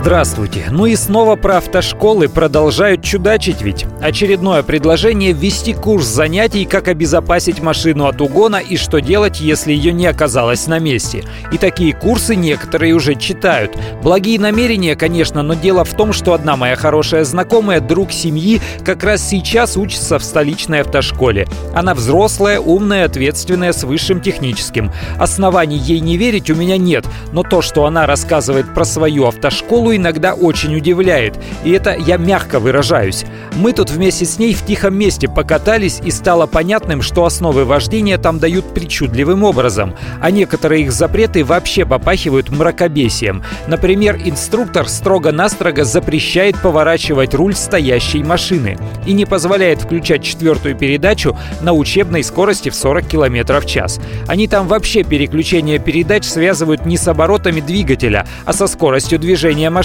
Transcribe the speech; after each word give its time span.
Здравствуйте. 0.00 0.68
Ну 0.70 0.86
и 0.86 0.94
снова 0.94 1.34
про 1.34 1.56
автошколы 1.56 2.28
продолжают 2.28 3.02
чудачить 3.02 3.62
ведь. 3.62 3.84
Очередное 4.00 4.62
предложение 4.62 5.32
ввести 5.32 5.74
курс 5.74 6.06
занятий, 6.06 6.66
как 6.66 6.86
обезопасить 6.86 7.60
машину 7.60 8.06
от 8.06 8.20
угона 8.20 8.56
и 8.58 8.76
что 8.76 9.00
делать, 9.00 9.40
если 9.40 9.72
ее 9.72 9.92
не 9.92 10.06
оказалось 10.06 10.68
на 10.68 10.78
месте. 10.78 11.24
И 11.50 11.58
такие 11.58 11.92
курсы 11.92 12.36
некоторые 12.36 12.94
уже 12.94 13.16
читают. 13.16 13.76
Благие 14.00 14.38
намерения, 14.38 14.94
конечно, 14.94 15.42
но 15.42 15.54
дело 15.54 15.84
в 15.84 15.92
том, 15.94 16.12
что 16.12 16.32
одна 16.32 16.56
моя 16.56 16.76
хорошая 16.76 17.24
знакомая, 17.24 17.80
друг 17.80 18.12
семьи, 18.12 18.60
как 18.84 19.02
раз 19.02 19.28
сейчас 19.28 19.76
учится 19.76 20.20
в 20.20 20.24
столичной 20.24 20.82
автошколе. 20.82 21.48
Она 21.74 21.94
взрослая, 21.94 22.60
умная, 22.60 23.06
ответственная, 23.06 23.72
с 23.72 23.82
высшим 23.82 24.20
техническим. 24.20 24.92
Оснований 25.18 25.76
ей 25.76 25.98
не 25.98 26.16
верить 26.16 26.50
у 26.50 26.54
меня 26.54 26.76
нет, 26.76 27.04
но 27.32 27.42
то, 27.42 27.62
что 27.62 27.84
она 27.84 28.06
рассказывает 28.06 28.72
про 28.72 28.84
свою 28.84 29.26
автошколу, 29.26 29.87
Лулу 29.88 29.96
иногда 29.96 30.34
очень 30.34 30.76
удивляет, 30.76 31.38
и 31.64 31.70
это 31.70 31.96
я 31.96 32.18
мягко 32.18 32.60
выражаюсь. 32.60 33.24
Мы 33.56 33.72
тут 33.72 33.90
вместе 33.90 34.26
с 34.26 34.38
ней 34.38 34.52
в 34.52 34.64
тихом 34.66 34.94
месте 34.94 35.28
покатались, 35.28 36.00
и 36.04 36.10
стало 36.10 36.46
понятным, 36.46 37.00
что 37.00 37.24
основы 37.24 37.64
вождения 37.64 38.18
там 38.18 38.38
дают 38.38 38.74
причудливым 38.74 39.44
образом, 39.44 39.94
а 40.20 40.30
некоторые 40.30 40.82
их 40.82 40.92
запреты 40.92 41.42
вообще 41.42 41.86
попахивают 41.86 42.50
мракобесием. 42.50 43.42
Например, 43.66 44.20
инструктор 44.22 44.88
строго-настрого 44.88 45.84
запрещает 45.84 46.60
поворачивать 46.60 47.34
руль 47.34 47.54
стоящей 47.54 48.22
машины 48.22 48.76
и 49.06 49.14
не 49.14 49.24
позволяет 49.24 49.80
включать 49.80 50.22
четвертую 50.22 50.76
передачу 50.76 51.36
на 51.62 51.72
учебной 51.72 52.22
скорости 52.22 52.68
в 52.68 52.74
40 52.74 53.06
км 53.06 53.60
в 53.60 53.66
час. 53.66 54.00
Они 54.26 54.48
там 54.48 54.68
вообще 54.68 55.02
переключение 55.02 55.78
передач 55.78 56.24
связывают 56.24 56.84
не 56.84 56.98
с 56.98 57.08
оборотами 57.08 57.60
двигателя, 57.60 58.26
а 58.44 58.52
со 58.52 58.66
скоростью 58.66 59.18
движения 59.18 59.70
машины. 59.70 59.77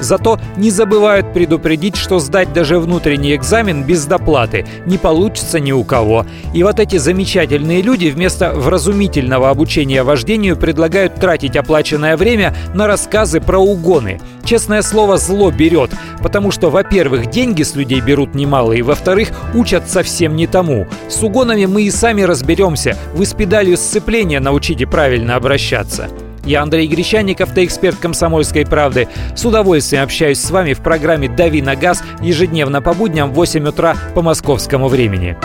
Зато 0.00 0.38
не 0.56 0.70
забывают 0.70 1.32
предупредить, 1.32 1.96
что 1.96 2.18
сдать 2.18 2.52
даже 2.52 2.78
внутренний 2.78 3.34
экзамен 3.34 3.82
без 3.82 4.04
доплаты 4.06 4.66
не 4.86 4.98
получится 4.98 5.60
ни 5.60 5.72
у 5.72 5.84
кого. 5.84 6.24
И 6.54 6.62
вот 6.62 6.78
эти 6.78 6.96
замечательные 6.96 7.82
люди 7.82 8.06
вместо 8.06 8.52
вразумительного 8.52 9.50
обучения 9.50 10.02
вождению 10.02 10.56
предлагают 10.56 11.16
тратить 11.16 11.56
оплаченное 11.56 12.16
время 12.16 12.54
на 12.74 12.86
рассказы 12.86 13.40
про 13.40 13.58
угоны. 13.58 14.20
Честное 14.44 14.82
слово, 14.82 15.18
зло 15.18 15.50
берет, 15.50 15.90
потому 16.22 16.50
что, 16.50 16.70
во-первых, 16.70 17.26
деньги 17.26 17.62
с 17.62 17.74
людей 17.74 18.00
берут 18.00 18.34
немалые, 18.34 18.82
во-вторых, 18.82 19.28
учат 19.54 19.90
совсем 19.90 20.36
не 20.36 20.46
тому. 20.46 20.86
С 21.08 21.22
угонами 21.22 21.66
мы 21.66 21.82
и 21.82 21.90
сами 21.90 22.22
разберемся, 22.22 22.96
вы 23.14 23.26
с 23.26 23.34
педалью 23.34 23.76
сцепления 23.76 24.40
научите 24.40 24.86
правильно 24.86 25.36
обращаться. 25.36 26.08
Я 26.48 26.62
Андрей 26.62 26.86
Гречанников, 26.86 27.52
ты 27.52 27.66
эксперт 27.66 27.98
«Комсомольской 27.98 28.64
правды». 28.64 29.06
С 29.36 29.44
удовольствием 29.44 30.02
общаюсь 30.02 30.40
с 30.40 30.50
вами 30.50 30.72
в 30.72 30.80
программе 30.80 31.28
«Дави 31.28 31.60
на 31.60 31.76
газ» 31.76 32.02
ежедневно 32.22 32.80
по 32.80 32.94
будням 32.94 33.32
в 33.32 33.34
8 33.34 33.68
утра 33.68 33.94
по 34.14 34.22
московскому 34.22 34.88
времени. 34.88 35.36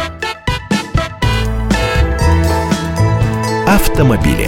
Автомобили. 3.67 4.47